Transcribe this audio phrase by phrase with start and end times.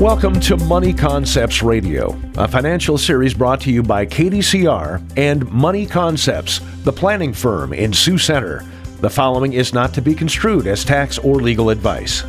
[0.00, 5.84] Welcome to Money Concepts Radio, a financial series brought to you by KDCR and Money
[5.84, 8.64] Concepts, the planning firm in Sioux Center.
[9.00, 12.24] The following is not to be construed as tax or legal advice.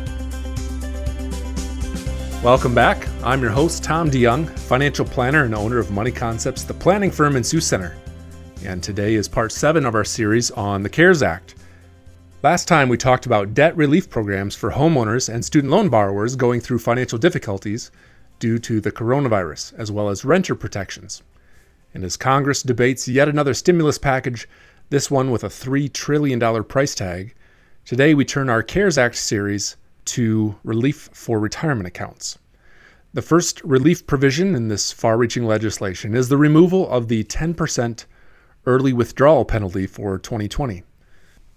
[2.44, 3.08] Welcome back.
[3.24, 7.36] I'm your host, Tom DeYoung, financial planner and owner of Money Concepts, the planning firm
[7.36, 7.96] in Sioux Center.
[8.66, 11.54] And today is part seven of our series on the CARES Act.
[12.42, 16.60] Last time we talked about debt relief programs for homeowners and student loan borrowers going
[16.60, 17.92] through financial difficulties
[18.40, 21.22] due to the coronavirus, as well as renter protections.
[21.94, 24.48] And as Congress debates yet another stimulus package,
[24.90, 27.32] this one with a $3 trillion price tag,
[27.84, 32.40] today we turn our CARES Act series to relief for retirement accounts.
[33.14, 38.04] The first relief provision in this far reaching legislation is the removal of the 10%
[38.66, 40.82] early withdrawal penalty for 2020.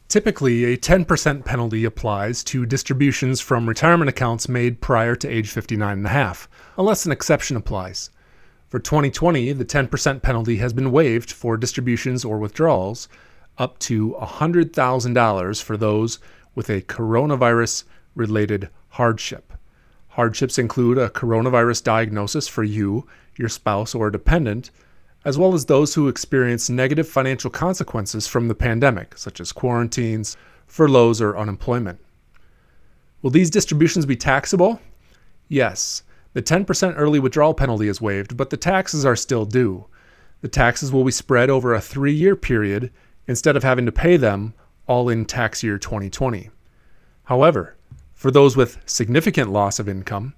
[0.07, 6.47] Typically, a 10% penalty applies to distributions from retirement accounts made prior to age 59.5,
[6.77, 8.11] unless an exception applies.
[8.69, 13.07] For 2020, the 10% penalty has been waived for distributions or withdrawals
[13.57, 16.19] up to $100,000 for those
[16.53, 17.83] with a coronavirus
[18.15, 19.53] related hardship.
[20.09, 23.07] Hardships include a coronavirus diagnosis for you,
[23.37, 24.71] your spouse, or a dependent
[25.25, 30.37] as well as those who experience negative financial consequences from the pandemic, such as quarantines,
[30.67, 31.99] furloughs, or unemployment.
[33.23, 34.79] Will these distributions be taxable?
[35.49, 36.03] Yes.
[36.33, 39.87] The 10% early withdrawal penalty is waived, but the taxes are still due.
[40.41, 42.91] The taxes will be spread over a three year period
[43.27, 44.53] instead of having to pay them
[44.85, 46.51] all in tax year 2020.
[47.23, 47.75] However,
[48.13, 50.35] for those with significant loss of income,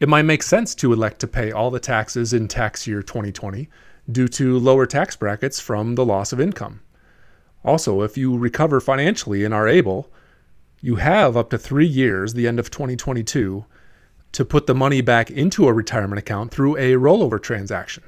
[0.00, 3.68] it might make sense to elect to pay all the taxes in tax year 2020
[4.10, 6.80] due to lower tax brackets from the loss of income.
[7.64, 10.10] Also, if you recover financially and are able,
[10.80, 13.64] you have up to three years, the end of 2022,
[14.32, 18.02] to put the money back into a retirement account through a rollover transaction.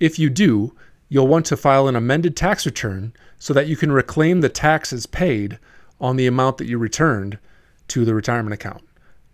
[0.00, 0.74] If you do,
[1.08, 5.06] you'll want to file an amended tax return so that you can reclaim the taxes
[5.06, 5.58] paid
[6.00, 7.38] on the amount that you returned
[7.88, 8.82] to the retirement account.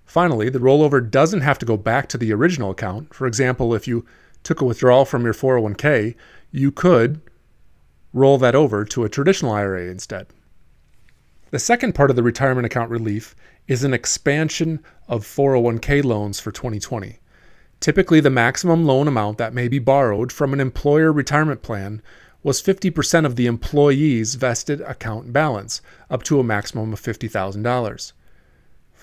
[0.05, 3.15] Finally, the rollover doesn't have to go back to the original account.
[3.15, 4.05] For example, if you
[4.45, 6.15] took a withdrawal from your 401k,
[6.53, 7.21] you could
[8.13, 10.29] roll that over to a traditional IRA instead.
[11.51, 13.35] The second part of the retirement account relief
[13.67, 17.19] is an expansion of 401k loans for 2020.
[17.81, 22.03] Typically, the maximum loan amount that may be borrowed from an employer retirement plan
[22.43, 28.13] was 50% of the employee's vested account balance, up to a maximum of $50,000.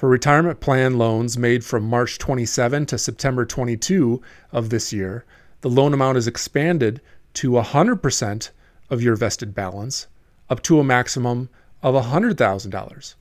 [0.01, 4.19] For retirement plan loans made from March 27 to September 22
[4.51, 5.25] of this year,
[5.59, 7.01] the loan amount is expanded
[7.35, 8.49] to 100%
[8.89, 10.07] of your vested balance,
[10.49, 11.49] up to a maximum
[11.83, 13.15] of $100,000.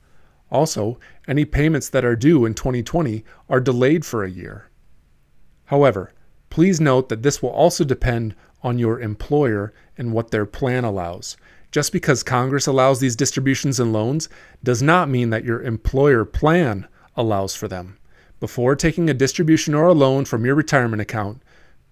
[0.51, 0.99] Also,
[1.29, 4.71] any payments that are due in 2020 are delayed for a year.
[5.67, 6.15] However,
[6.49, 11.37] please note that this will also depend on your employer and what their plan allows.
[11.71, 14.29] Just because Congress allows these distributions and loans
[14.63, 17.97] does not mean that your employer plan allows for them.
[18.41, 21.43] Before taking a distribution or a loan from your retirement account,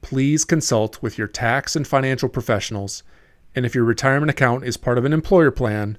[0.00, 3.02] please consult with your tax and financial professionals.
[3.54, 5.98] And if your retirement account is part of an employer plan,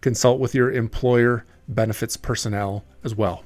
[0.00, 3.44] consult with your employer benefits personnel as well.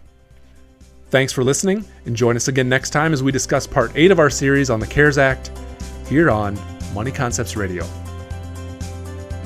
[1.10, 4.18] Thanks for listening, and join us again next time as we discuss part 8 of
[4.18, 5.50] our series on the CARES Act
[6.08, 6.58] here on
[6.92, 7.86] Money Concepts Radio.